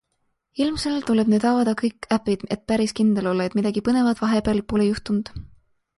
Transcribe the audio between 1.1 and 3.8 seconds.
nüüd avada kõik äpid, et päris kindel olla, et